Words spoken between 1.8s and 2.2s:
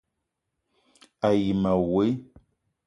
woe: